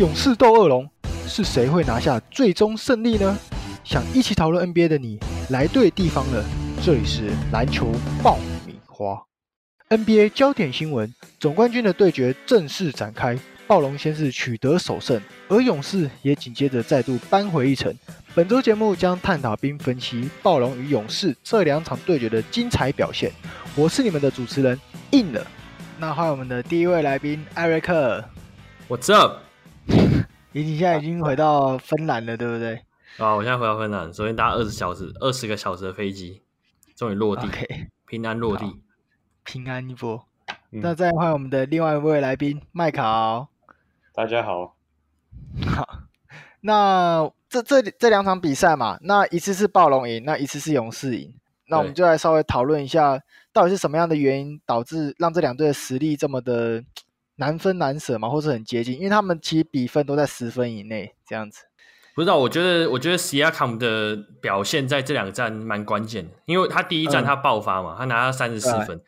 [0.00, 0.90] 勇士斗恶龙，
[1.24, 3.38] 是谁会拿下最终胜利呢？
[3.84, 5.20] 想一起讨论 NBA 的你，
[5.50, 6.44] 来对地方了。
[6.82, 8.36] 这里是篮球爆
[8.66, 9.22] 米花
[9.90, 13.38] ，NBA 焦点新闻，总冠军的对决正式展开。
[13.68, 17.94] 暴龙先是取得首胜，而勇士也紧接着再度扳回一城。
[18.34, 23.30] 本周节目将探讨并分析暴龙与勇士这两场对决的精彩表现。
[23.76, 24.76] 我是你们的主持人，
[25.12, 25.46] 硬了。
[26.00, 28.24] 那欢迎我们的第一位来宾艾瑞克。
[28.88, 29.43] What's up？
[29.86, 32.74] 你 你现在已经回到芬兰了，对不对？
[33.18, 36.42] 啊，我现在回到芬兰，昨天搭二十小时、二十个小时的飞机，
[36.96, 37.88] 终于落地，okay.
[38.06, 38.80] 平安落地，
[39.44, 40.26] 平安一波。
[40.70, 43.48] 嗯、那再欢迎我们的另外一位来宾麦考。
[44.12, 44.76] 大家好，
[45.66, 45.88] 好，
[46.60, 51.34] 那这这这两场比赛嘛，那一次是暴龙赢，那一次是勇士赢，
[51.68, 53.20] 那我们就来稍微讨论一下，
[53.52, 56.82] 到底是什么样的原因导致让这两队的实力这么的
[57.36, 58.94] 难分难舍嘛，或是很接近？
[58.94, 61.64] 因为他们其实比分都在十分以内，这样子。
[62.14, 69.00] 不知道，我觉得我觉得 Siakam 的表现在这两战蛮关键的，因为他第一战他爆发嘛，嗯、他拿到三十四分，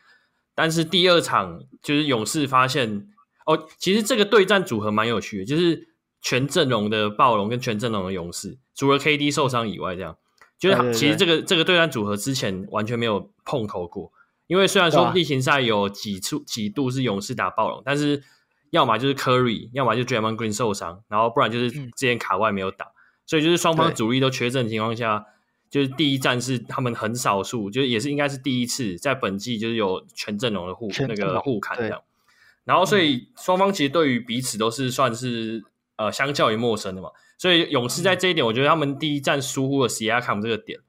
[0.54, 3.08] 但是第二场就是勇士发现。
[3.46, 5.86] 哦，其实这个对战组合蛮有趣的，就是
[6.20, 10.16] 全阵容的暴龙跟全阵容的勇士，除了 KD 受伤以外，这样
[10.58, 14.10] 就是其实这个这个对战组合之前完全没有碰头过。
[14.46, 18.22] 因为虽然说例行赛有几处几度是勇士打暴龙，但是
[18.70, 22.94] 要么就是 Curry，要么就 Draymond Green 受伤，然后不然就是之前卡外没有打，嗯、
[23.26, 25.24] 所以就是双方主力都缺阵的情况下，
[25.70, 32.02] 就是第一站是他们很少数，就是也是应该是第一次在本季就是有全阵容的互那个互砍这样。
[32.64, 35.64] 然后，所以双方其实对于彼此都是算是
[35.96, 37.10] 呃，相较于陌生的嘛。
[37.38, 40.80] 所以勇士在这一点，我觉得他们第一站疏忽了 Siakam 这个点。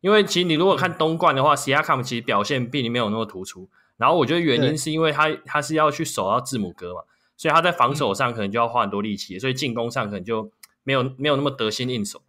[0.00, 3.68] 因为其实你如果看东冠的话，Siakam 其实表现并没有那么突出。
[3.96, 7.02] 然后我觉得原因是因为他他是要去守到字母哥嘛，
[7.36, 10.50] 所以他在防守上可能就要花很多力气，所以进攻上可能就
[10.84, 12.22] 没有没有那么得心应手。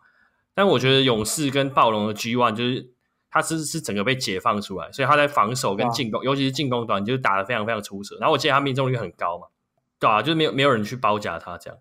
[0.53, 2.91] 但我觉得勇士跟暴龙的 G One 就是。
[3.31, 8.17] 他是是整个被解放出来，所以他在防守跟进攻，尤其是进攻端，就是打得非常非常出色。
[8.19, 9.45] 然后我记得他命中率很高嘛，
[9.99, 11.77] 对啊，就是没有没有人去包夹他这样。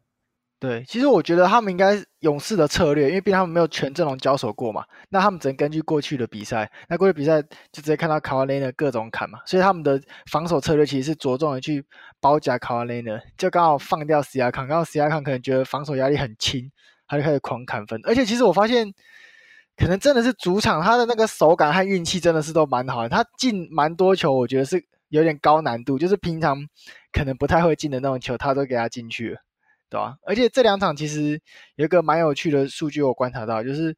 [0.61, 11.85] 对，其实我觉得他们应该勇士的策略，因为毕竟他们没有全阵容交手过嘛，那他们只能根据过去的比赛，那过去比赛就直接看到卡瓦雷的各种砍嘛，所以他们的防守策略其实是着重的去
[12.21, 16.71] 包夹卡瓦雷的，就刚好放掉西亚康，刚好西亚康可能觉得防守压力很轻，
[17.07, 18.01] 他就开始狂砍分。
[18.05, 18.93] 而且其实我发现。
[19.81, 23.09] 可能真的是主场，他的那个手感和运气真的是都蛮好的。
[23.09, 26.59] 他进蛮多球，我觉得是有点高难度，就是平常
[27.13, 29.41] 可能不太会进的那种球，他都给他进去了，
[29.89, 30.17] 对吧？
[30.23, 31.41] 而且这两场其实
[31.77, 33.97] 有一个蛮有趣的数据，我观察到，就是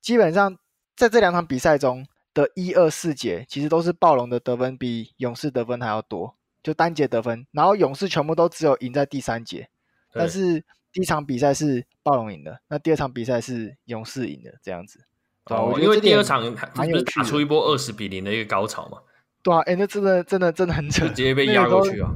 [0.00, 0.56] 基本上
[0.96, 7.46] 在这两场比赛中的一二四节，其实都是暴龙的得分比勇士得分还要多，就单节得分。
[7.52, 9.68] 然后勇士全部都只有赢在第三节，
[10.12, 10.64] 但是。
[10.92, 15.04] 第一场比赛是暴龙赢的，那第二场比赛是勇士赢的，这样子。
[15.44, 18.96] 哦，因为第二场不是打出一波二十比零的一个高潮嘛？
[19.42, 22.14] 对啊，哎、欸，那真的真的真的很扯，直接被压过去啊，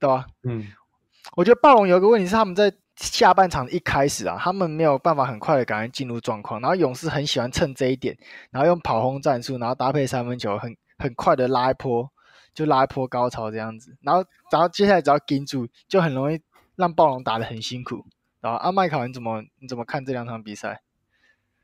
[0.00, 0.26] 对吧、啊？
[0.44, 0.66] 嗯，
[1.36, 8.16] 我觉得暴龙有一个问题是他们在下半场一开始啊，他们没有办法很快的赶快进入状况，然后勇士很喜欢趁这一点，
[8.50, 12.08] 然后用跑轰战术，然后搭配三分球，很很快的拉一波，
[12.54, 16.40] 就拉一波高潮这样子，然后然后接下来只要盯住，就很容易
[16.76, 18.04] 让暴龙打得很辛苦。
[18.40, 20.82] 然后，阿麦考，你怎么你怎么看这两场比赛？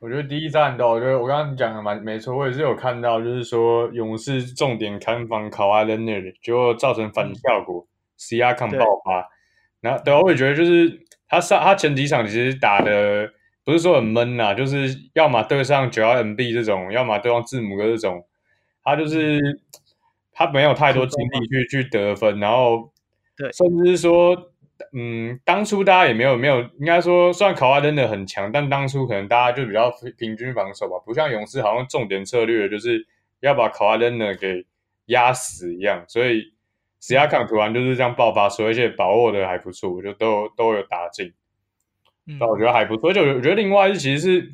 [0.01, 7.87] 我觉得第一战的，我觉得我刚刚讲的蛮没错，我也是有看到，就是说勇士重点看防卡瓦伦内，结果造成反效果
[8.19, 9.29] ，Siakam 爆发。
[9.81, 13.31] 然后对，我也觉得就是他上他前几场其实打的
[13.65, 18.25] 不是说很闷呐、啊，就是要么对上九 R M B 这种，要么对上字母哥这种，
[18.83, 19.41] 他就是
[20.33, 22.93] 他没有太多精力去去得分，然后
[23.37, 24.47] 对，甚至是说。
[24.95, 33.07] 嗯，当初大家也没有没有，应该说，虽然卡哇伊真的很强，但当初可能大家就比较平均防守吧，不像勇士好像重点策略就是
[33.41, 34.65] 要把卡哇伊呢给
[35.05, 36.55] 压死一样，所以
[37.00, 41.33] 史亚康突然就是这样爆发出，而且把握的还不错，就都都有打进，
[42.25, 43.13] 那、嗯、我觉得还不错。
[43.13, 44.53] 就我觉得另外是其实是，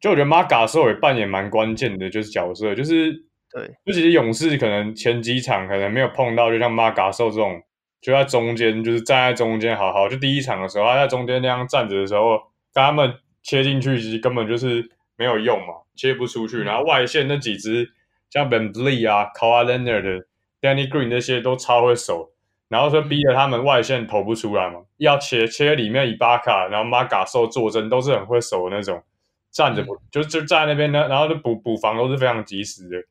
[0.00, 3.12] 就我觉得马卡兽也扮演蛮关键的，就是角色，就是
[3.50, 7.62] 对，就其实勇士可能前几场可能没有碰到，就像马嘎兽这种。
[8.00, 10.08] 就在中间，就是站在中间，好好。
[10.08, 12.36] 就第一场的时候，他在中间那样站着的时候，
[12.74, 14.84] 跟他们切进去，其实根本就是
[15.16, 16.64] 没有用嘛，切不出去。
[16.64, 17.88] 然后外线那几只，
[18.28, 20.24] 像 VanVleet 啊、Kawhi Leonard、
[20.62, 22.30] Danny Green 那些都超会守，
[22.68, 29.02] 然后说逼着他们外线投不出来嘛，要切切里面以巴卡，然后马卡兽坐镇都是很会守的那种，
[29.50, 33.02] 站着不就就站在那边呢，然后就补补防都是非常及时的，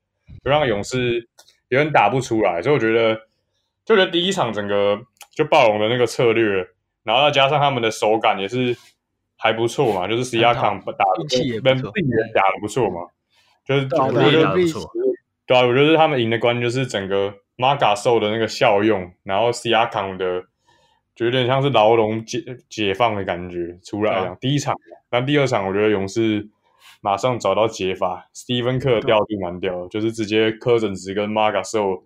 [0.44, 1.28] 就让勇士
[1.68, 3.22] 有点打不出来，所以我觉得。
[3.84, 5.02] 就觉得第一场整个
[5.32, 6.66] 就暴龙的那个策略
[7.04, 8.78] 然后再加上他们的手感也是
[9.36, 13.08] 还不错嘛，就是 Siakam 打的气也不错，也打的不错嘛，
[13.66, 14.88] 就是我觉得不错。
[15.52, 20.42] 对啊，我觉得他们赢的关键就是整个 Marc Gasol 的那个效用，然后 Siakam 的
[21.14, 24.38] 就有点像是牢笼解解放的感觉出来了。
[24.40, 24.74] 第一场，
[25.10, 26.48] 但第二场我觉得勇士
[27.02, 32.02] 马上找到解法，Stephen Kerr 调度蛮屌的，就是直接 Cousins 跟 Marc Gasol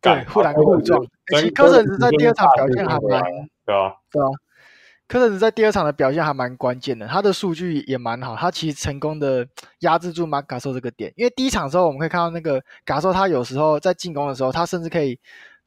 [0.00, 1.04] 对互拦互撞。
[1.26, 3.00] 其实 Cousins 在第二场表现还蛮
[3.64, 4.30] 对啊，对啊。
[5.08, 9.46] 科特斯在第二场的表现还蛮关键的，他的数据也蛮好，他其实成功的
[9.80, 11.12] 压制住马卡索这个点。
[11.16, 15.18] 因为第一场的时候，我们可以看到那个卡索，他有时候在进攻的时候，他甚至可以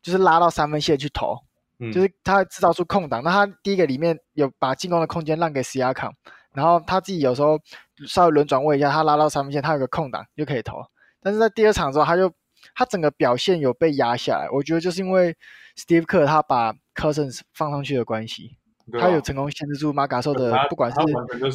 [0.01, 1.37] 就是拉到三分线去投，
[1.79, 3.23] 嗯、就是他制造出空档。
[3.23, 6.13] 那他第一个里面有把进攻的空间让给西亚康，
[6.53, 7.57] 然后他自己有时候
[8.05, 10.83] 稍微轮转位一下，他拉到三分线，他有个空档就可以投。
[11.21, 12.29] 但是在第二场的时候，他就
[12.75, 15.33] 他整个表现有被压下来，我觉得就是因为
[15.77, 18.57] Steve Kerr 他把 Cousins 放上去的关系。
[18.97, 20.97] 他有成功限制住马卡兽的，不管是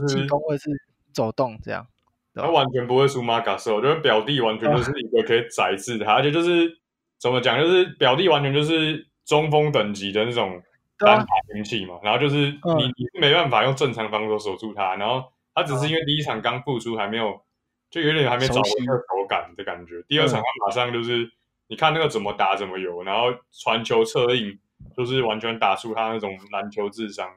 [0.07, 0.71] 进攻或者是
[1.13, 1.87] 走动，这样。
[2.35, 6.79] 他完全不会输马卡兽，我觉得表弟完全就是一个可以宰制他，而且就是
[7.19, 10.61] 怎么讲，就是表弟完全就是中锋等级的那种
[10.99, 11.95] 单打兵器嘛。
[12.03, 17.41] 然后就是你你是没办法用正常防守守住他，然后他只是因为第一场刚复出还没有，
[17.89, 20.03] 就有点还没找到那个手感的感觉。
[20.09, 21.31] 第二场他马上就是
[21.69, 24.59] 你看那个怎么打怎么有，然后传球策应。
[24.97, 27.29] 就是完全打出他那种篮球智商，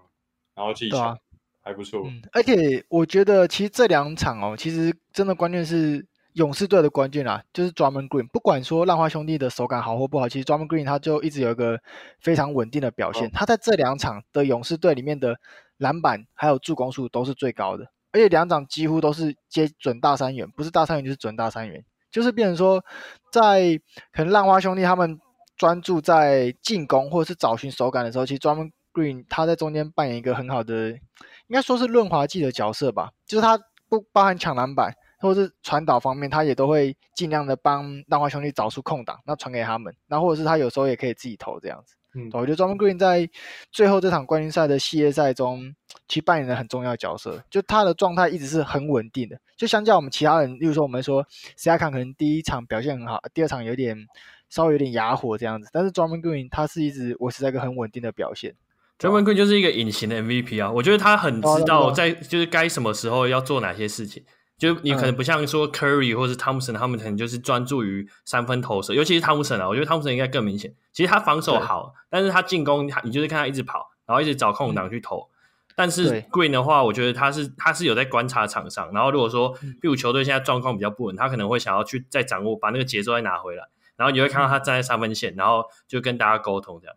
[0.56, 1.18] 然后技巧、啊、
[1.64, 2.22] 还不错、嗯。
[2.32, 8.28] 而且我觉得其实这两场哦，其实真的关键是勇士队的关键啊，就是 Drummond Green。
[8.28, 11.80] 不管说浪花兄弟的手感好或不好，其实 Drummond Green 他就一直有一个
[12.20, 13.28] 非常稳定的表现。
[13.28, 15.36] 哦、他在这两场的勇士队里面的
[15.78, 22.84] 篮板还有助攻数都是最高的，而且两场几乎都是接准大三元，不是大三元就是准大三元，就是变成说
[23.32, 23.80] 在
[24.12, 25.20] 可能浪花兄弟他们。
[25.58, 33.12] 专注在进攻或者是找寻手感的时候，其实 Drummond Green 他在中间扮演一个很好的，应该说是润滑剂的角色吧。
[33.26, 33.60] 就是他
[33.90, 39.96] 不包含抢篮板或者是传导方面，他也都会尽量的帮浪花兄弟找出空档，那传给他们。
[40.08, 41.96] 那或者是他有时候也可以自己投这样子。
[42.18, 43.30] 嗯，我觉得 Draymond Green 在
[43.72, 45.74] 最后这场冠军赛的系列赛中，
[46.08, 47.44] 其实扮演了很重要的角色。
[47.50, 49.40] 就他的状态一直是很稳定的。
[49.56, 51.26] 就相较我们其他人，例如说我们说
[51.58, 54.08] Siakam 可能第一场表现很好，第二场有点。
[54.50, 58.56] 稍微有点哑火这样子，但是 Draymond Green 他是一直维持在一个很稳定的表现。
[58.98, 64.24] Draymond Green 就是一个隐形的 MVP 啊，我觉得他很知道在就是该什么时候要做哪些事情。
[64.58, 70.74] 就你可能不像说 Curry 或是 Thompson 他们可能就是专注于三分投射，尤其是 Thompson 啊，我觉得 Thompson 应该更明显。
[70.92, 75.30] 其实他防守好，但是他进攻你就是看他一直跑，然后一直找空档去投。
[75.76, 83.64] 但是 Green 的话，我觉得他是他是有在观察场上，然后如果说比如球队现在状况比较不稳，他可能会想要去再掌握把那个节奏再拿回来。
[83.96, 86.96] 然后你会看到他站在三分线，然后就跟大家沟通这样。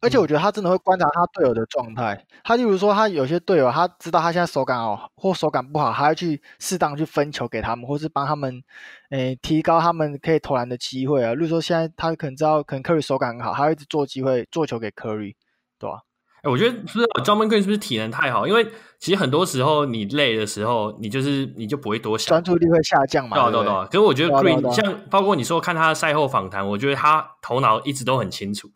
[0.00, 2.24] 而且我觉得他真的会观察他队友的状态。
[2.42, 8.62] 他例如说，他有些队友他知道他现在手感好或手感不好，他要去适当去分球给他们，或是帮他们，
[9.10, 11.34] 诶提高他们可以投篮的机会啊。
[11.34, 15.34] 例如说，现在他可能知道可能 Curry 手感很好，他会一直做机会做球给 Curry，
[15.78, 16.00] 对吧？
[16.42, 18.46] 哎，我觉得是不是 Draymond Green 是不是体能太好？
[18.46, 18.66] 因为
[18.98, 23.36] 其实很多时候你累的时候，你就是你就不会多想，专注力会下降嘛。
[23.36, 23.84] 对对对。
[23.88, 28.70] 可是我觉得 Green 像包括你说看他的赛后访谈，我觉得他头脑一直都很清楚。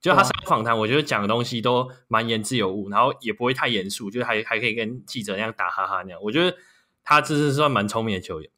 [0.00, 6.20] 就他赛后访谈，我觉得讲的东西都蛮言之有物，然后也不会太严肃，就还还可以跟记者那样打哈哈那样。
[6.22, 6.56] 我觉得
[7.04, 8.50] 他这是算蛮聪明的球员。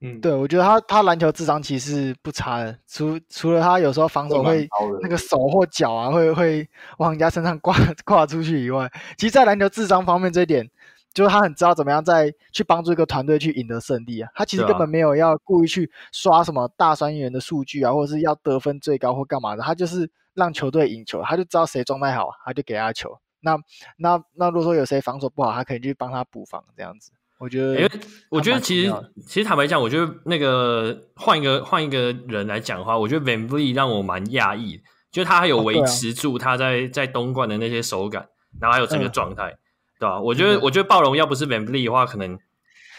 [0.00, 4.68] 嗯，对，我觉得他他篮球智商其实不差的，除除了他有时候防守会
[5.00, 7.74] 那个手或脚啊会会往人家身上挂
[8.04, 10.68] 挂出去以外，其实，在篮球智商方面这一点，
[11.14, 14.28] 就是他很知道怎么样再去帮助一个团队去赢得胜利啊。
[14.34, 23.18] 他其实根本没有要故意去刷什么大三元的数据啊，或者是要得分最高或干嘛的，他就是让球队赢球，他就知道谁状态好，他就给他球。
[23.40, 23.58] 那
[23.98, 27.12] 那那如果说有谁防守不好，他可以去帮他补防这样子。
[27.38, 27.90] 我觉得，因为
[28.30, 28.92] 我觉得其实
[29.26, 38.26] 其实坦白讲，我觉得那个换一个换一个人来讲的话，我觉得 VanVleet 让我蛮讶异，就他还有维持住他在在东冠的那些手感，
[38.60, 39.52] 然后还有整个状态，
[39.98, 40.20] 对吧？
[40.20, 42.38] 我觉得我觉得暴龙要不是 VanVleet 的话，可能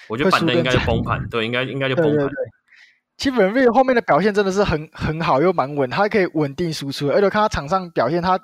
[0.10, 2.30] 我觉得板凳应该就崩盘，对，应该应该就崩盘。
[3.18, 8.40] 其实 VanVleet 后面的表现真的是很很好又蛮稳，他可以稳定输出，而且看他场上表现，他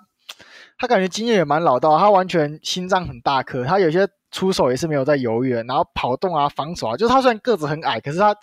[0.78, 4.08] 他感觉经验也蛮老道，他完全心脏很大颗，他有些。
[4.34, 8.34] 出手也是没有在犹豫，然后跑动啊、防守啊，就是他虽然个子很矮，可是他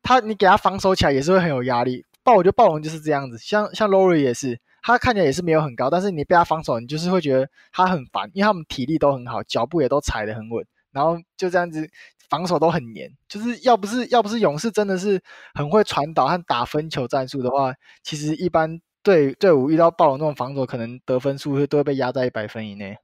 [0.00, 2.04] 他你给他防守起来也是会很有压力。
[2.22, 11.90] 暴我觉得暴龙就是这样子，像像 Lory 也是，他看起来也是没有很高，但是你被他防守，你就是会觉得他很烦，因为他们体力都很好，脚步也都踩得很稳，然后就这样子
[12.28, 13.10] 防守都很黏。
[13.28, 15.22] 就是要不是要不是勇士真的是
[15.54, 22.96] 很会传导和打分球战术的话，其实一般队队伍遇到暴龙这种防守，可能得分数会都会被压在一百分以内。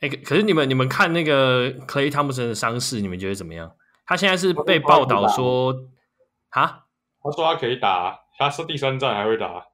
[0.00, 3.74] 哎、欸，可是你们你们看那个 Clay Thompson 的伤势，你们觉得怎么样？
[4.06, 5.74] 他现在是被报道说，
[6.50, 6.84] 啊？
[7.20, 9.66] 他说他可以打，他是第三站还会打。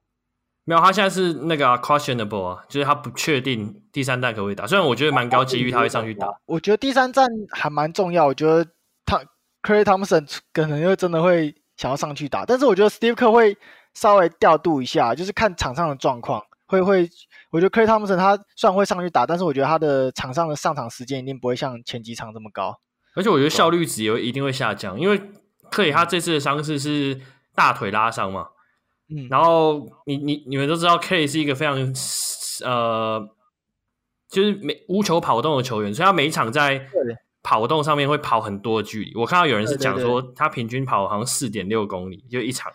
[0.67, 4.65] 没有，他现在是那个、啊、questionable 啊，就是他不确定第三站可不可以打。
[4.65, 6.27] 虽然我觉得蛮高几率他会上去打。
[6.47, 8.25] 我觉得第三站还蛮重要。
[8.25, 8.65] 我觉得
[9.05, 9.19] 他
[9.61, 13.55] Clay Thompson 可能又真的会想要上去打，但是我觉得 Steve Kerr 会
[13.93, 16.41] 稍微调度一下，就是看场上的状况。
[16.65, 17.07] 会会，
[17.51, 22.75] 我觉得 Klay Thompson 他虽然会上去打，但是我觉得他的场上的上场时间一定不会像前几场这么高。
[23.13, 25.21] 而且我觉得效率值也一定会下降，因为
[25.69, 27.21] Klay 他这次的伤势是
[27.53, 28.47] 大腿拉伤嘛。
[29.09, 31.75] 嗯，然后你你你们都知道，Klay 是一个非常
[32.63, 33.29] 呃，
[34.29, 36.87] 就是每无球跑动的球员，所以他每一场在
[37.43, 39.13] 跑动上面会跑很多的距离。
[39.15, 42.71] 我看到有人是讲说，他平均跑好像四点六公里就一场。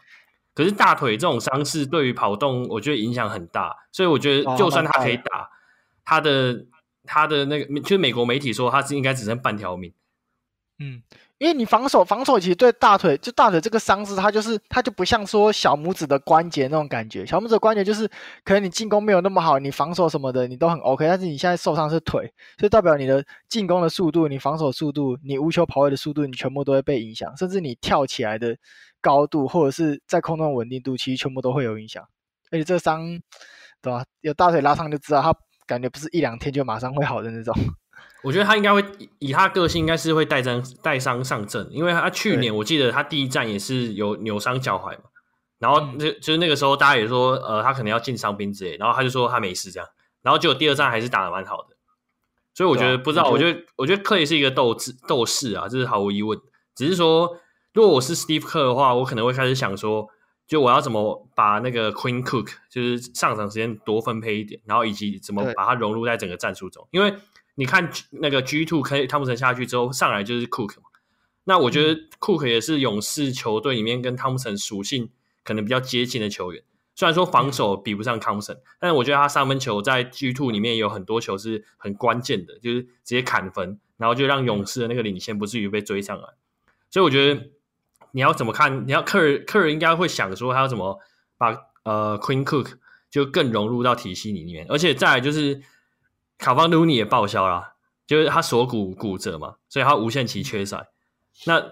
[0.54, 3.74] 可是大腿这种伤势对于跑动，我觉得影响很大。
[3.90, 5.46] 所以我觉得，就算他可以打，哦、
[6.04, 6.66] 他的
[7.04, 9.92] 他的那个，就是美国媒体说他是应该只剩半条命。
[10.80, 11.00] 嗯。
[11.38, 17.24] 因为你防守，防守其实对大腿，就大腿这个伤势，它就是它就不像说小拇指的关节那种感觉。
[17.24, 18.06] 小拇指的关节就是
[18.44, 28.54] 可能你进攻没有那么好，你防守什么的你都很 OK，但是你现在受伤是腿，所以代表你的进攻的速度、你防守速度、你无球跑位的速度，你全部都会被影响，甚至你跳起来的
[29.00, 32.06] 高度或者是在空中稳定度，其实全部都会有影响。
[32.50, 33.18] 而且这个伤，
[33.80, 34.04] 对吧？
[34.20, 35.34] 有大腿拉伤就知道，它
[35.66, 37.54] 感觉不是一两天就马上会好的那种。
[38.22, 38.84] 我觉得他应该会
[39.18, 45.04] 以他个性，应该是会带伤带伤上阵，因为他去年我记得他第一站也是有扭伤脚踝嘛，
[45.58, 49.88] 然后那就是那个时候大家也说，呃，他可能要进伤兵之类，然后他就说他没事这样，
[50.20, 51.76] 然后结果第二站还是打的蛮好的，
[52.52, 56.38] 所以我觉得不知道，我觉得我觉得 Klay 是一个斗智斗士啊，这是毫无疑问，
[56.76, 57.38] 只是说
[57.72, 60.06] 如果我是 Steve Kerr 的话，我可能会开始想说，
[60.46, 67.14] 就我要怎么把那个 Queen Cook 就是上场时间多分配一点，然后以及怎么把它融入在整个战术中，因为。
[67.56, 70.88] 你看那个 G two 可以汤普森下去之后上来就是 Cook 嘛，
[71.44, 75.10] 那我觉得 Cook 也是勇士球队里面跟汤普森属性
[75.44, 76.62] 可能比较接近的球员。
[76.94, 86.28] 虽然说防守比不上汤普森，但是我觉得他三分球在 G two 里面有很多球是很关键的，就是直接砍分，然后就让勇士的那个领先不至于被追上来。
[86.90, 87.50] 所以我觉得
[88.12, 88.86] 你要怎么看？
[88.86, 90.98] 你要客人客人应该会想说他要怎么
[91.36, 92.74] 把呃 Queen Cook
[93.10, 95.60] 就更融入到体系里面，而且再来就是。
[96.40, 97.74] 卡方鲁尼也报销了，
[98.06, 100.88] 就是他锁骨骨折嘛，所以他无限期缺赛。
[101.44, 101.62] 那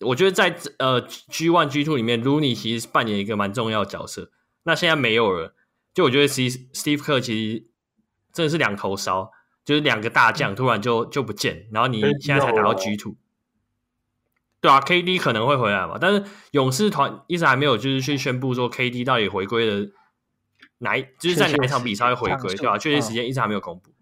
[0.00, 4.30] 我觉得在呃 G one G two 里面，鲁尼其实扮演一个蛮重要的角色。
[4.64, 5.54] 那现在没有了，
[5.94, 7.66] 就我觉得 Steve Steve Kerr 其实
[8.32, 9.30] 真的是两头烧，
[9.64, 13.14] 就是两个大将突然就就不见，然后你现在才打到 G two。
[14.60, 19.88] 对啊，KD 可能会回来嘛，但是勇士团一直还没有就是去宣布说 KD 到底回归了
[20.78, 22.76] 哪一，就是在哪一场比赛会回归，对吧？
[22.76, 23.92] 确切时间一直还没有公布。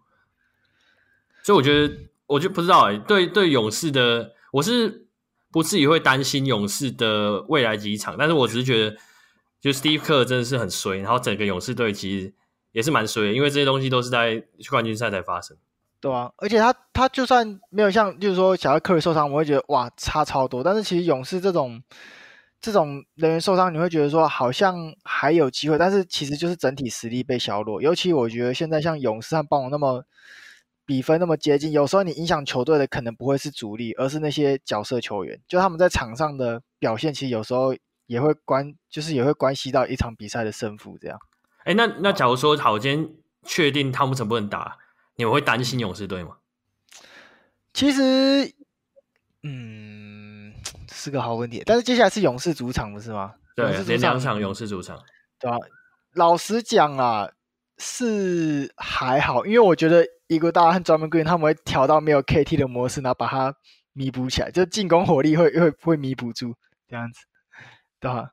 [1.44, 1.94] 所以我觉得，
[2.26, 2.98] 我就不知道哎、欸。
[3.00, 5.06] 对对，勇士的我是
[5.52, 8.96] 不至于会担心勇士的未来几场，但是我只是觉得，
[9.60, 12.32] 就 Steve Kerr 真的是很衰，然后整个勇士队其实
[12.72, 15.54] 也是蛮衰的，因为这些东西都是在冠军赛才发生。
[16.00, 20.64] 对啊，而且他他就算没有像，就是说小克里受伤，我会觉得哇差超多。
[20.64, 21.82] 但是其实勇士这种
[22.58, 27.82] 这种人员受伤，你会觉得说好像还有机会，但是其实就是整体实力被削弱。
[27.82, 30.06] 尤其我觉得现在像勇士和暴龙那么。
[30.86, 35.40] 比分那么接近，有时候你影响球队的可能不会是主力，而是那些角色球员。
[35.48, 37.74] 就他们在场上的表现，其实有时候
[38.06, 40.98] 也会关，就是也会关系到一场比赛的胜负。
[41.00, 41.18] 这样。
[41.60, 43.10] 哎、欸，那那假如说好，今天
[43.44, 44.76] 确定汤普森不能打，
[45.16, 46.36] 你们会担心勇士队吗？
[47.72, 48.52] 其实，
[49.42, 50.52] 嗯，
[50.92, 51.62] 是个好问题。
[51.64, 53.32] 但是接下来是勇士主场，不是吗？
[53.56, 55.02] 对，连两场勇士主场。
[55.38, 55.56] 对啊，
[56.12, 57.30] 老实讲啊，
[57.78, 60.06] 是还好，因为我觉得。
[60.34, 63.54] 伊戈达和专门 Green 他们会调到没有 KT 的模式，然后把它
[63.92, 66.54] 弥补起来，就进攻火力会会会弥补住
[66.88, 67.20] 这样子，
[68.00, 68.30] 对吧？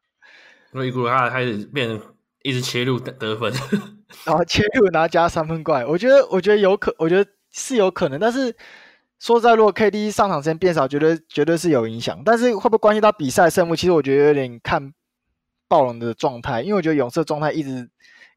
[0.73, 1.99] 因为伊戈达开始变
[2.43, 3.53] 一直切入得得分，
[4.25, 8.55] 然后切入然后加三分怪，我觉得我觉得有可，我觉得是有可能，但是
[9.19, 13.75] 说实在，如果 KD 上场时间变少，绝对绝对是有影响，但是会不会关系到比赛胜负？
[13.75, 14.93] 其实我觉得有点看
[15.67, 17.89] 暴龙的状态，因为我觉得勇士的状态一直。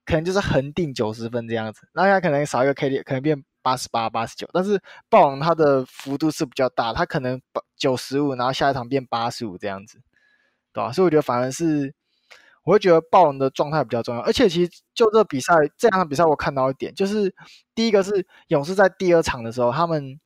[0.06, 4.46] 可能就是恒定九十分这样子，那他可能少一个 KD，可能变八十八、八十九。
[4.52, 4.78] 但是
[5.08, 7.40] 暴龙它的幅度是比较大，它可能
[7.76, 9.98] 九十五，然后下一场变八十五这样子，
[10.72, 10.92] 对吧？
[10.92, 11.94] 所以我觉得反而是，
[12.64, 14.20] 我会觉得暴龙的状态比较重要。
[14.20, 17.34] 而且其实就这比赛这两场比赛，我看到一点，就是
[17.74, 20.20] 第一个是勇士在第二场的时候，他们。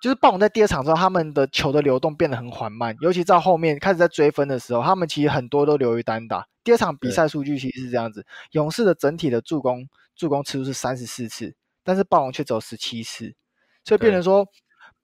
[0.00, 6.46] 就是暴龙在第二场之后，他们的球的流动变得很缓慢，尤其在后面开始在追分的时候，他们其实很多都流于单打。
[6.62, 11.52] 第二场比赛数据其实是这样子：勇士的整体的助攻助攻次数是三十四次，
[11.84, 13.34] 但是暴龙却只有十七次，
[13.84, 14.46] 所以变成说，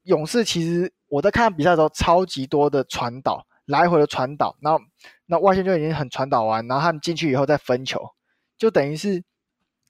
[0.02, 4.78] 勇士其实我在看比赛的时候，超级多的传导，来回的传导，然后
[5.26, 8.10] 那外线就已经很传导完，然后他们进去以后再分球，
[8.58, 9.22] 就等于是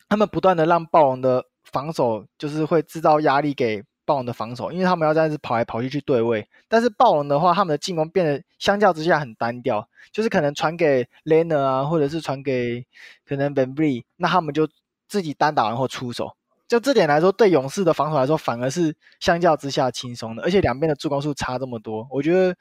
[0.08, 6.46] 他们不断的让暴龙的防守就是会制造压力给暴龙的防守，因为他们要这样子跑来跑去去对位。
[6.68, 12.86] 但是暴龙的话，他们的进攻变得相较之下很单调，就是可能传给 Leonard 啊，或者是传给
[13.26, 14.68] 可能 VanVleet，那他们就
[15.08, 16.36] 自己单打然后出手。
[16.66, 20.42] 就这点来说，对勇士的防守来说，反而是相较之下轻松的。
[20.42, 22.56] 而且两边的助攻数差这么多，我觉得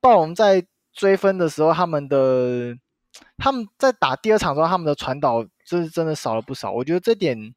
[0.00, 2.76] 暴龙在追分的时候，他们的
[3.38, 6.70] 他们在打第二场的时候，他们的传导就是真的少了不少。
[6.70, 7.54] 我觉得这点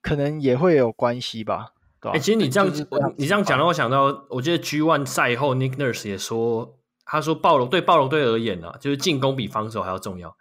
[0.00, 1.72] 可能也会有关系吧。
[2.02, 10.36] 哎、欸，其实你这样，就是、这样你这样讲让我想到，我记得 G One 赛后 Nick Nurse 也说，他说暴龙对暴龙队而言呢、啊，就是进攻比防守还要重要。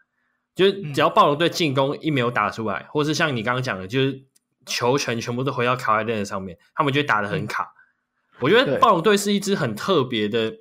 [0.54, 4.24] 就是只要暴龙队进攻一没有打出来，嗯、或是像你刚刚讲的，就是
[4.68, 7.74] 球权全部都回到卡瓦列上面，他们就打得很卡。
[8.34, 10.52] 嗯、我觉得暴龙队是一支很特别的，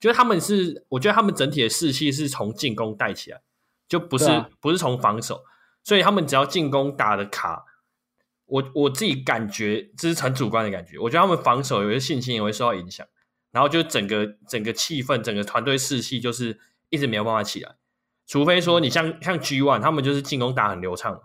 [0.00, 3.40] 就是他们是，我觉得他们整体的士气是从进攻带起来，
[3.86, 5.44] 就不是、啊、不是从防守，
[5.84, 7.66] 所以他们只要进攻打得卡。
[8.46, 13.06] 我我自己感觉这是很主观的感觉，我觉得他们防守有些信心也会受到影响，
[13.50, 16.58] 然后就整个整个气氛、整个团队士气就是
[16.90, 17.76] 一直没有办法起来，
[18.26, 21.18] 除非说你像像 G One 他们就是进攻打很流畅，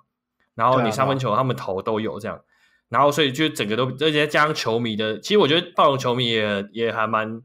[0.57, 2.41] 然后你三分球他们投都有这样，
[2.89, 7.41] 然后所以就整个都而且加上球迷的，其实我觉得暴龙球迷也也还蛮，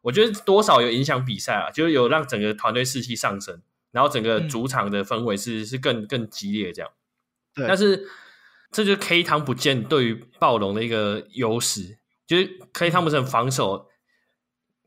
[0.00, 3.60] 我觉得多少有影响比赛啊，就是有让整个团队士气上升，
[3.92, 6.90] 然后整个主场的氛围是、嗯、是更更激烈这样，
[7.54, 8.08] 对，但是。
[8.74, 11.96] 这就是 K 汤不见对于暴龙的一个优势，
[12.26, 13.86] 就是 K 汤普森防守，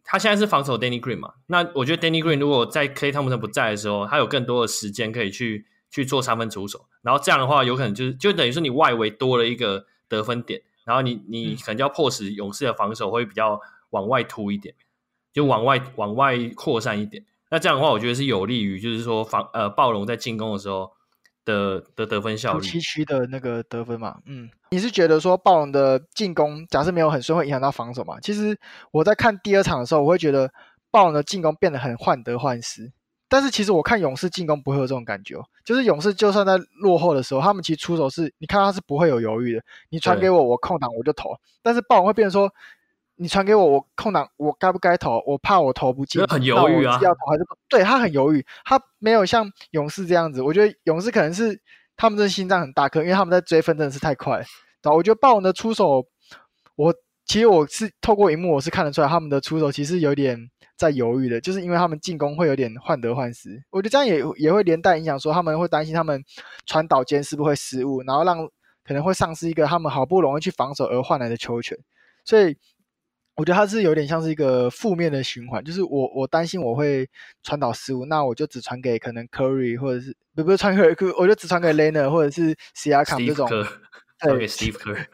[0.03, 1.35] 他现在是防守 Danny Green 嘛？
[1.45, 13.57] 那我觉得 Danny Green 如果在 K 汤普森不在的时候，他有更多的时间可以去去做三分出手，然后这样的话，有可能就是就等于说你外围多了一个得分点，然后你你可能就要迫使勇士的防守会比较
[13.91, 14.75] 往外突一点，
[15.31, 17.23] 就往外往外扩散一点。
[17.49, 20.91] 那这样的话，我觉得是有利于就是说防呃暴龙在进攻的时候。
[21.47, 28.19] 的的得分效率，七区的那个得分嘛，嗯，你是觉得说暴龙的进攻假设没有很顺，会影响到防守嘛？
[28.19, 28.59] 其实
[28.91, 30.51] 我在看第二场的时候，我会觉得
[30.91, 32.91] 暴龙的进攻变得很患得患失。
[33.29, 41.35] 但是其实我看勇士进攻不会有这种感觉，就是勇士就算在落后的时候，他们其实出手是，你看他是不会有犹豫的，你传给我，我空档我就投。
[41.61, 42.53] 但是暴龙会变成说。
[43.19, 45.23] 你传给我，我空档，我该不该投？
[45.25, 46.99] 我怕我投不进，很犹豫啊。
[47.01, 47.57] 要投还是不？
[47.67, 50.39] 对，他很犹豫，他没有像勇士这样子。
[50.39, 51.59] 我觉得勇士可能是
[51.95, 54.45] 他们的心脏很大颗，因为他们在追分真的是太快了。
[54.83, 56.05] 对，我觉得暴龙的出手，
[56.75, 56.93] 我
[57.27, 63.61] 其实我是透过荧幕我是看得出来，他们的出手其实有点在犹豫的，就是因为他们进攻会有点患得患失。
[63.69, 66.23] 我觉得这样也也会连带影响，说他们会担心他们
[66.65, 68.37] 传导间是不是会失误，然后让
[68.83, 71.77] 可能会丧失一个他们好不容易去防守而换来的球权，
[72.25, 72.57] 所以。
[73.39, 77.07] 我觉得它是有点像是一个负面的循环，就是我我担心我会
[77.43, 80.81] 传导失误，那我就只传给可能 Curry 或者是不不是传给
[81.15, 83.47] 我就只传给 l e n a 或者是 Siakam 这种，
[84.25, 85.05] 传给 Steve Kerr，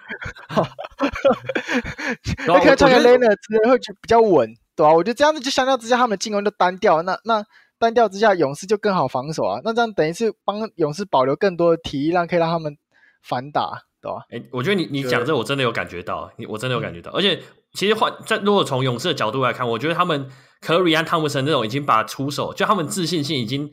[2.48, 4.94] 那可以传给 Leonard 之类会比较稳，对吧、啊？
[4.94, 7.44] 我觉得这样子就相较之下，他们进攻就单调，那那
[7.78, 9.60] 单调之下，勇士就更好防守啊。
[9.64, 12.78] 那这样等于是帮勇士保留更多的体力，让可以让他们
[13.22, 14.24] 反打，对吧、啊？
[14.32, 17.42] 哎、欸，我觉得你你讲这我真的有感觉到，你我真的有感觉到，而且。
[17.76, 20.30] 其实换在如果从勇士的角度来看，我觉得他们
[20.62, 23.68] Curry 和汤普森这种已经把出手，就他们自信心已经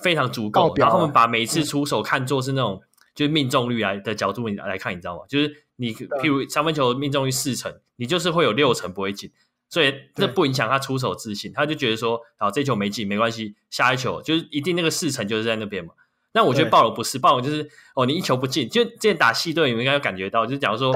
[0.00, 2.82] 非常足够，然后他们把每次出手看作是那种、嗯、
[3.14, 5.22] 就是命中率来的角度你来看，你知道吗？
[5.28, 9.30] 就是你譬如三分球命中率四成，你就是会有六成不会进，
[9.68, 15.92] 所以这不影响他出手自信，他就觉得说，好，这球没进没关系，下一球就是一定那个四成就是在那边嘛。
[16.34, 20.90] 那我觉得暴龙不是暴龙，就是哦，你一球不进，就之前打系队，你们应该有感觉到，就是假如说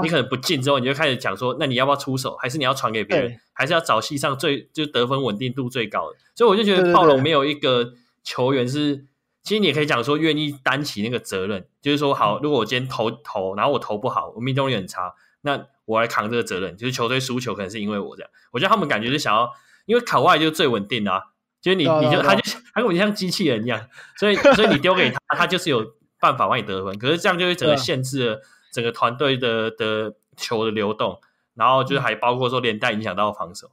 [0.00, 6.16] 你可能不进之后，你就开始讲说，那你要不要出手，还是你要传给别人，还是要找戏上最就得分稳定度最高的？
[6.36, 9.04] 所以我就觉得暴龙没有一个球员是，
[9.46, 18.30] 其实你也可以讲说愿意担起那个责任，就是说好，如果我今天投投，然后我投不好，我命中率很差，那我来扛这个责任，就是球队输球可能是因为我这样。
[18.50, 19.48] 我觉得他们感觉是想要，
[19.84, 21.22] 因为卡外就是最稳定的啊。
[21.62, 22.42] 就是你，你就他就
[22.74, 26.98] 他跟我像机器人一样，所以所以你丢给他，他就是有办法帮你得分。
[26.98, 28.40] 可是这样就会整个限制了
[28.72, 31.20] 整个团队的的球的流动，
[31.54, 33.70] 然后就是还包括说连带影响到防守。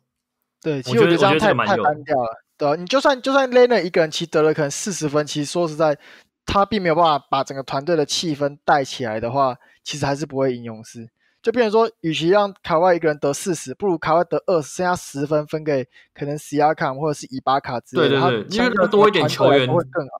[0.61, 2.42] 对，其实我觉得这样太太单调了。
[2.57, 5.97] 对啊，你就算就算 Leonard 一个人其实得了可能四十分，其实说实在，
[6.45, 11.09] 他并没有办法把整个团队的气氛带起来的话，其实还是不会赢勇士。
[11.41, 18.09] 就变成说，与其让卡外一个人得四十，不如卡外得二十，剩下十分分给可能西亚卡或者是伊巴卡之类的。
[18.09, 20.11] 对对对，因为多一点球员会更好。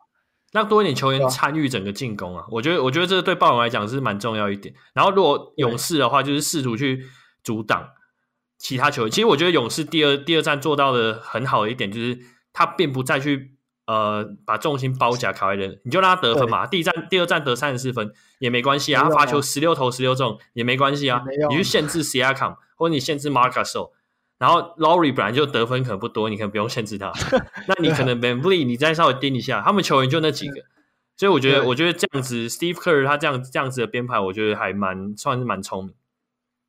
[0.52, 2.43] 让多一点球员参与整个进攻啊。
[2.52, 4.76] 我觉得，我觉得这个对暴龙来讲是蛮重要一点。
[4.93, 7.06] 然后，如果勇士的话，就是试图去
[7.41, 7.88] 阻挡
[8.63, 9.12] 其他球员。
[9.12, 12.17] 其实，我觉得勇士第二第二站做到的很好的一点，就是
[12.52, 13.52] 他并不再去。
[13.86, 16.65] 呃，把重心包夹卡哇伊人，你就让他得分嘛。
[16.65, 19.04] 第一站、第二站得三十四分也没关系啊。
[19.04, 21.21] 他罚球十六投十六中也没关系啊。
[21.49, 23.91] 你去限制 Siakam 或者你限制 Marc Gasol，
[24.38, 27.12] 然后 Lowry 本来就得分可能不多，你可能不用限制他。
[27.67, 30.62] 那你可能 VanVleet 你再稍微盯一下，他们球员就那几个，
[31.17, 35.93] 所以我觉得，我觉得这样子，Steve Kerr 他这样这样子的编排，我觉得还蛮算是蛮聪明。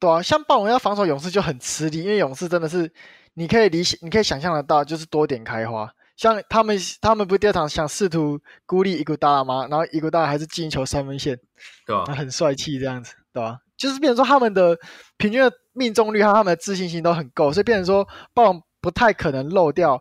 [0.05, 2.93] 对啊，像暴龙要防守勇士就很吃力，因为勇士真的是
[3.33, 5.91] 你可以理解，你可以想象得到，就是多点开花。
[6.15, 9.67] 像他们，他们不是第二场想试图孤立伊古达拉吗？
[9.71, 11.41] 然后伊古达拉还是进球三分线，
[11.87, 12.05] 对吧？
[12.13, 13.59] 很帅气这样子，对吧？
[13.79, 14.79] 就是变成说他们的
[15.17, 19.99] 平均的命中率和他们的自信心都很够，所以变成说暴龙不太可能漏掉，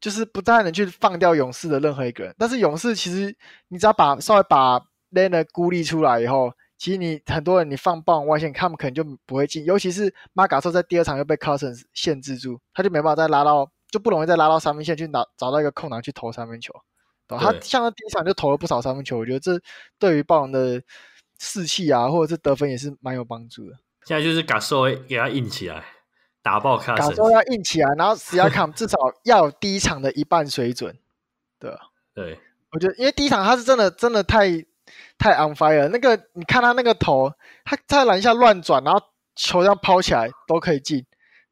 [0.00, 2.34] 就是不太能去放掉勇士的任何一个人。
[2.36, 3.32] 但是勇士其实
[3.68, 4.80] 你只要把稍微把
[5.12, 9.64] Leonard 孤立出来以后，其实你很多人你放暴龙外线，他们可能就不会进。
[9.64, 13.70] 尤其是马卡索在第二场又被 Cousins 限制住，他就没办法再拉到。
[13.88, 16.74] 就不容易再拉到三分线去拿找到一个空档去投三分球，
[17.28, 17.38] 对？
[17.38, 19.58] 他像他第一场就投了不少三分球，我觉得这
[19.96, 20.82] 对于暴龙的
[21.38, 23.78] 士气啊，或者是得分也是蛮有帮助的。
[24.04, 25.84] 现在就是嘎索给他硬起来，
[26.42, 26.96] 打爆卡。
[26.96, 30.98] 嘎索要硬起来，然后史亚康至少要有第一场的一半水准，
[31.60, 31.78] 对吧？
[32.12, 32.40] 对，
[32.72, 34.48] 我觉得因为第一场他是真的真的太
[35.18, 37.32] 太 on fire，那个你看他那个头，
[37.64, 39.00] 他在篮下乱转，然后
[39.34, 41.04] 球这样抛起来都可以进。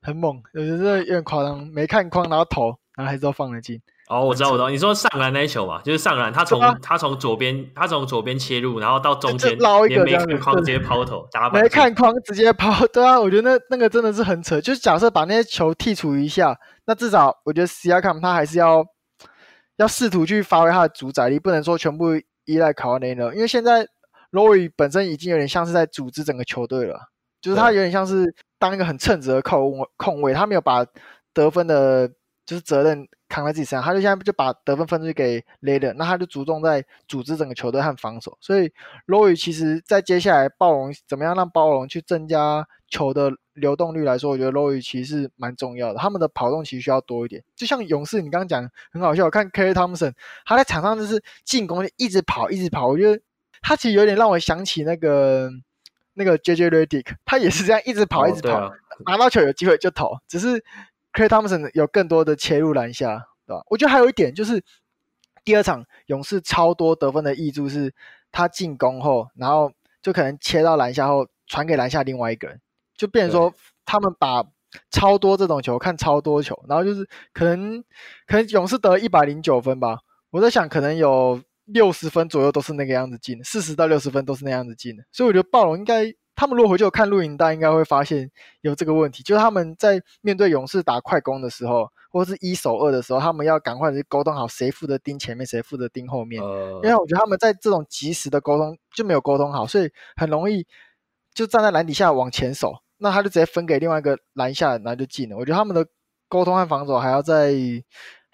[0.02, 3.80] 很猛，有的是有点夸张，没看框，然后投，然后还是都放得进。
[4.10, 14.60] 哦，我知道，我知道，你说上篮那一球嘛，就是上篮，他从、啊、他从左边，他从左边切入，然后到中间捞一个没看框直接抛投，打没看框直接抛，对啊，我觉得那那个真的是很扯。
[14.60, 18.84] 就是假设把那些球剔除一下，那至少我觉得 Siakam 他还是要
[19.78, 22.08] 要试图去发挥他的主宰力，不能说全部
[22.44, 23.86] 依赖 Kawhi Leonard，因为现在
[24.32, 28.34] Lowry 本身已经有点像是在组织整个球队了，就是他有点像是。
[28.56, 30.86] 当一个很称职的控控卫，他没有把
[31.34, 32.08] 得分的，
[32.46, 38.38] 就是责任扛在自己身上，他就现在就把得分分出去给雷德，那他就着重在组织整个球队和防守。
[38.40, 38.72] 所以
[39.04, 45.98] 罗宇其实，在接下来暴龙怎么样让暴龙去增加球的流动率来说，我觉得罗宇其实是蛮重要的。
[45.98, 50.12] 他们的跑动其实需要多一点，就像勇士，你刚刚讲很好笑，我看 Klay Thompson
[50.44, 53.20] 他在场上就是进攻就一直跑，一直跑，我觉得
[53.62, 55.50] 他其实有点让我想起那个。
[56.16, 58.72] 那个 JJ Redick 他也是这样一直跑，一直跑，哦啊、
[59.04, 60.16] 拿到球有机会就投。
[60.28, 60.62] 只是
[61.12, 63.64] Klay Thompson 有更多的切入篮下，对吧？
[63.68, 64.62] 我觉得还有一点就是，
[65.44, 67.92] 第二场勇士超多得分的挹注是，
[68.30, 72.60] 他进攻后，然后就可能切到篮下后传给篮下另外一个人，
[73.04, 73.52] 就变成说
[73.84, 74.44] 他们把
[74.90, 77.82] 超多这种球看超多球，然后就是可能
[78.26, 79.98] 可能勇士得了一百零九分吧，
[80.30, 81.40] 我在想可能有。
[81.66, 100.66] 六十分左右都是那个样子进，四十到六十分都是那样子进的，所以我觉得暴龙应该，他们如果回去有看录影带，应该会发现有这个问题，就是他们在面对勇士打快攻的时候，或者是一守二的时候，他们要赶快去沟通好谁负责盯前面，谁负责盯后面，呃、因为我觉得他们在这种及时的沟通就没有沟通好，所以很容易
[101.32, 105.36] 就站在篮底下往前守，那他就直接分给另外一个篮下，然后就进了。
[105.36, 105.86] 我觉得他们的
[106.28, 107.52] 沟通和防守还要再。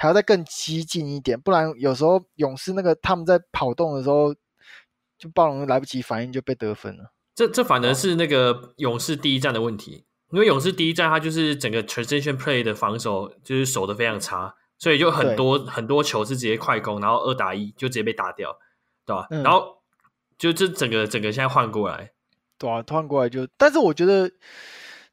[0.03, 4.35] 还要再更激进一点，不然有时候勇士那个他们在跑动的时候，
[5.19, 7.13] 就暴龙来不及反应就被得分了。
[7.35, 18.59] 这这反而是那个勇士第一战的问题，因为勇士第一站他就是整个 transition play 的防守就是守的非常差，所以就很多很多球是直接快攻，然后二打一就直接被打掉，
[19.05, 19.27] 对吧？
[19.29, 19.83] 嗯、然后
[20.39, 22.13] 就这整个整个现在换过来，
[22.61, 24.31] 对啊，突然过来就，但是我觉得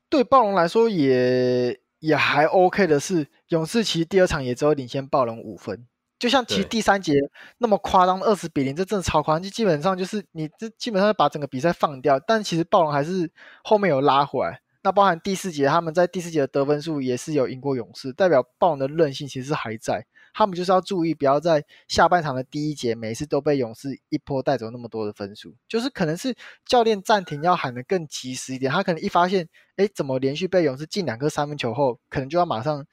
[0.07, 1.79] 对暴龙来说也。
[1.99, 5.87] 也还 OK 的是，勇士其实第二场也只有领先暴龙五分，
[6.19, 7.11] 就像其实第三节
[7.57, 13.27] 那么夸张二十比零，这真的超夸张，就基本上就是你这基本上把整个比赛放掉，但其实暴龙还是
[13.63, 14.61] 后面有拉回来。
[14.83, 20.05] 那包含第四节，他们在第四节的得分数也是有赢过勇士，代表暴龙的韧性其实是还在。
[20.37, 25.51] 他们就是要注意，不要在下半场的第一节每次都被勇士一波带走那么多的分数。
[25.67, 32.85] 就是可能是教练暂停要喊得更及时一点，他可能一发现，哎，怎么连续被勇士进两个三分球后，可能就要马上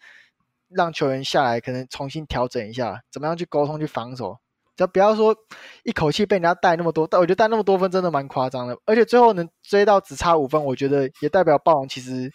[0.70, 4.38] 让球员下来，可能重新调整一下，怎么样去沟通去防守。
[4.74, 5.36] 只要不要说
[5.82, 8.74] 一口气被人家带那么多，但我觉得带那么多分真的蛮夸张的。
[8.86, 12.32] 而且最后能追到只差五分，我觉得也代表暴龙其实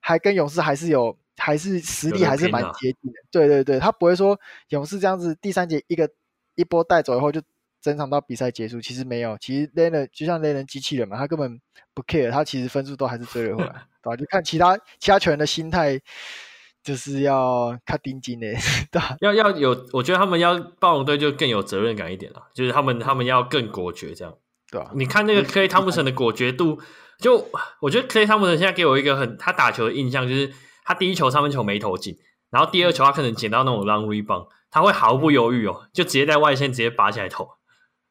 [0.00, 1.16] 还跟勇士还是有。
[1.38, 6.08] 还是实力还是蛮接近的，对对对，他不会说勇士这样子第三节一个
[6.54, 7.40] 一波带走以后就
[7.80, 11.60] 整场到比赛结束，其实没有，其实雷人就像雷人机器人嘛，他根本
[11.94, 13.70] 不 care，他其实分数都还是追了回来，
[14.02, 14.16] 对吧？
[14.16, 16.00] 就看其他其他球员的心态，
[16.82, 18.48] 就是要看定金的，
[18.90, 19.16] 对吧？
[19.20, 24.34] 要要有，我觉得他们要暴龙队就更有责任感一点了，就是他们他们要更果决，这样，
[24.72, 24.90] 对吧？
[24.94, 26.80] 你看那个 Klay Thompson 的果决度，
[27.20, 27.48] 就
[27.80, 30.52] 我觉得 Klay Thompson 现在给我一个很他打球的印象，就是
[30.88, 32.16] 他第一球三分球没投进，
[32.48, 37.46] 然后第二球他可能捡到那种 long rebound，他会毫不犹豫哦，就直接在外线直接拔起来投，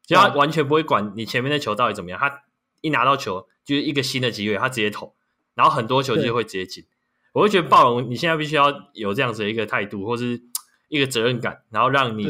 [0.05, 2.43] 就他完全不会管你前面的球到底怎么样，他
[2.81, 5.15] 一拿到球就是一个新的机会，他直接投，
[5.55, 6.85] 然后很多球就会直接进。
[7.33, 10.39] 我会觉得暴龙，你现在必须要有这样子的一个态度，或是
[10.87, 12.27] 一个责任感，然后让你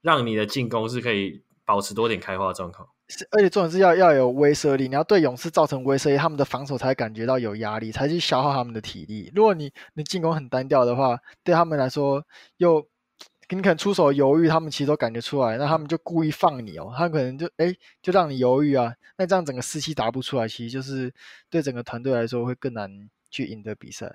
[0.00, 2.88] 让你的进攻是可以保持多点开花的状况。
[3.30, 9.30] 而且重点是要要有威慑力，你要对勇士造成威慑力，他们的防守才感觉到有压力，才去消耗他们的体力。
[9.34, 12.24] 如果你你进攻很单调的话，对他们来说
[12.56, 12.86] 又
[13.48, 21.12] 你可能出手犹豫，他们其实都感觉出来，那他们就故意放你哦，他可能就哎就让你犹豫啊，那这样整个士气打不出来，其实就是
[21.48, 23.08] 对整个团队来说会更难。
[23.28, 24.10] 去赢得比赛，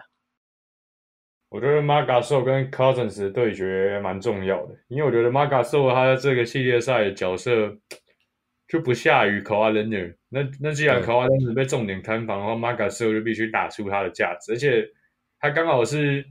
[1.50, 7.78] 我觉得马卡索跟 Cousins 对决蛮重要的，因为我觉得马卡索他在这个系列赛角色
[8.72, 10.16] 就不下于 Kawhi Leonard。
[10.30, 14.88] 那那既然 Kawhi Leonard 被重点看防的话，马卡索就必须打出他的价值，而且
[15.42, 16.26] 他刚好是，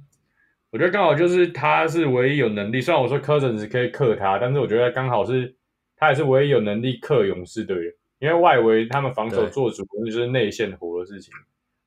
[0.70, 2.80] 我觉得刚好就是他是唯一有能力。
[2.80, 5.54] 虽然我说 Cousins 可以克他，但是我觉得刚好是
[5.96, 11.30] 他也是唯一有能力克勇士队的，因为外围他们防守做主，那就是内线活的事情。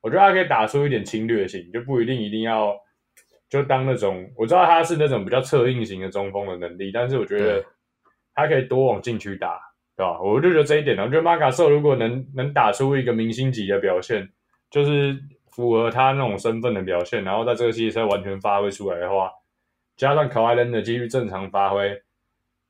[0.01, 2.77] 我觉得他可以打出一点侵略性，就不一定一定要
[3.49, 4.31] 就当那种。
[4.37, 7.65] 我知道他是那种比较策应型的中锋的能力，但是我觉得
[8.35, 9.59] 他可以多往禁区打，
[9.95, 10.19] 对吧？
[10.21, 14.27] 我就觉得这一点呢，我觉得马卡瑟如果能能打出一个明星级的表现，
[14.69, 15.17] 就是
[15.51, 19.31] 符合他那种身份的表现，然后在这个系列赛完全发挥出来的话，
[19.95, 22.01] 加上卡瓦伦的继续正常发挥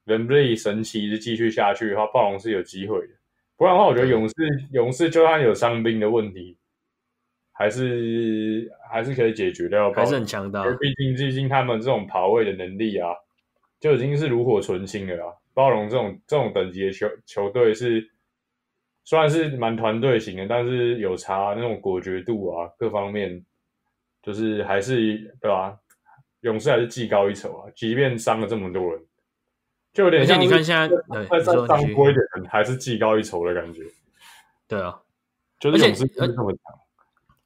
[0.05, 3.13] ，VanVleet 神奇的继续下去的话，暴龙是有机会的。
[3.55, 4.36] 不然的话，我觉得勇士
[4.71, 6.57] 勇士就算有伤兵的问题。
[7.55, 10.63] 还是还是可以解决掉，还是很强大。
[10.77, 13.12] 毕竟毕竟他们这种跑位的能力啊，
[13.79, 15.25] 就已经是炉火纯青了啦。
[15.53, 18.09] 暴龙这种这种等级的球球队是，
[19.03, 23.45] 虽然是蛮团队型的，但是有差那种果决度啊，各方面
[24.21, 25.77] 就是还是对吧、啊？
[26.41, 29.01] 勇士还是技高一筹啊，即便伤了这么多人，
[29.93, 30.89] 就有点像你看现在
[31.29, 33.81] 在在当归的人还是技高一筹的感觉。
[34.67, 35.01] 对啊，
[35.59, 36.59] 就是勇士这么强。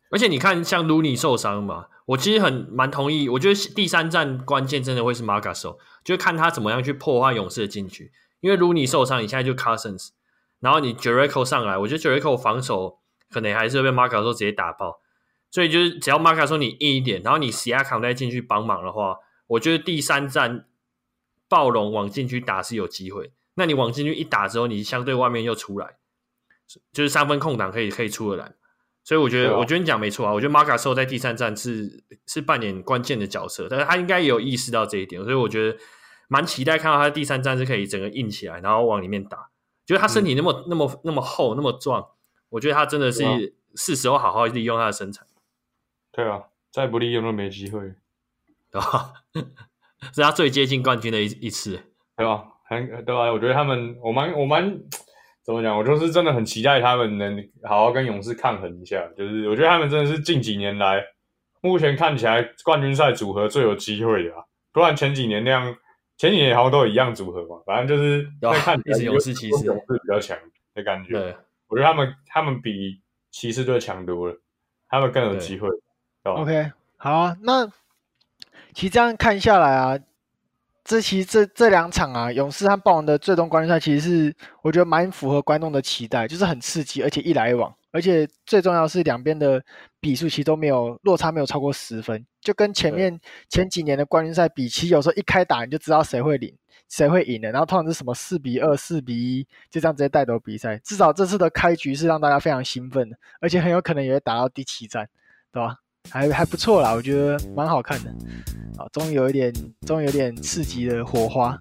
[0.09, 3.29] 而且你看，像卢尼受伤嘛，我其实很蛮同意。
[3.29, 8.11] 我觉得第三战关键真的会是马卡索，就看他怎么样去破坏勇士的禁区。
[8.39, 10.09] 因为如果你受伤，你现在就 Cousins，
[10.59, 15.01] 然后你 Jericho 上来，我觉得 Jericho 防守可能还是会被马卡索直接打爆。
[15.49, 19.17] 所以就是只要马卡索你硬一点，然后你 Siakam 再进去帮忙的话，
[19.47, 20.65] 我觉得第三战
[21.49, 23.31] 暴龙往禁区打是有机会。
[23.55, 25.95] 那你往禁区一打之后，你相对外面又出来，
[26.93, 28.53] 就是三分空档可以可以出得来。
[29.07, 30.33] 所以我觉得，啊、我觉得你讲没错啊。
[30.33, 35.77] 我觉得马卡兽在第三战是是扮演关键的角色，但是他应该也有意识到这一点，所以我觉得
[36.27, 39.49] 蛮期待看到他的第三战是可以整个硬起来，然后往里面打。
[39.85, 42.05] 觉得他身体那么、嗯、那么那么厚那么壮，
[42.49, 45.25] 我觉得他真的是是时候好好利用他的身材。
[46.11, 47.79] 对啊，再不利用都没机会，
[48.69, 49.13] 对吧？
[50.13, 51.79] 是他最接近冠军的一一次，
[52.17, 52.43] 对吧？
[52.65, 53.31] 很对吧？
[53.31, 54.81] 我觉得他们，我蛮我蛮。
[55.47, 55.77] 怎么讲？
[55.77, 59.07] 我就是真的很期待他们能好好跟勇士抗衡一下。
[59.15, 61.01] 就是我觉得他们真的是近几年来，
[61.61, 64.43] 目前看起来冠军赛组合最有机会的啊。
[64.73, 65.73] 不然前几年那样，
[66.17, 67.61] 前几年好像都有一样组合嘛。
[67.65, 70.37] 反正就是在看起来勇士骑士勇士比较强
[70.75, 71.13] 的感觉。
[71.13, 71.35] 对，
[71.69, 72.99] 我觉得他们他们比
[73.31, 74.37] 骑士队强多了，
[74.89, 75.69] 他们更有机会。
[76.23, 77.37] OK，好啊。
[77.41, 77.65] 那
[78.73, 79.97] 其实这样看下来啊。
[80.87, 89.61] 这其实这这两场啊，勇士和暴龙的最终冠军赛，其实是我觉得蛮符合观众的期待，就是很刺激，而且一来一往，而且最重要是两边的
[89.99, 93.19] 比数其实都没有落差，没有超过十分，就跟前面
[93.49, 96.55] 前几年的冠军赛比，其实有时候一开打你就知道谁会领，
[96.87, 100.77] 谁会赢的，然后通常是什么四比二、四比一，就这样直接带走比赛。
[100.85, 105.09] 至少这次的开局是让大家非常兴奋的，而且很有可能也会打到第七战，
[105.51, 105.79] 对吧？
[106.09, 108.09] 还还不错啦，我觉得蛮好看的，
[108.77, 109.53] 啊，终于有一点，
[109.85, 111.57] 终于有点刺激的火花。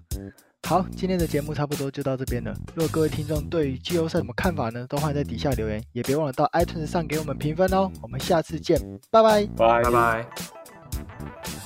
[0.67, 2.53] 好，今天的节目差不多就到这边了。
[2.75, 4.85] 如果各位听众对于季后赛有什么看法呢？
[4.89, 7.89] 都欢迎在底下留言，也别忘了到 iTunes 上给我们评分哦。
[8.01, 8.77] 我们下次见，
[9.09, 11.56] 拜拜，拜拜拜。